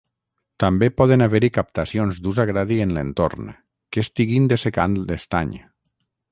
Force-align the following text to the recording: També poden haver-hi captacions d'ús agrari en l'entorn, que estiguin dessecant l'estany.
També 0.61 0.87
poden 1.01 1.23
haver-hi 1.25 1.49
captacions 1.57 2.17
d'ús 2.23 2.41
agrari 2.45 2.79
en 2.87 2.95
l'entorn, 2.97 3.53
que 3.93 4.05
estiguin 4.07 4.51
dessecant 4.55 5.01
l'estany. 5.05 5.57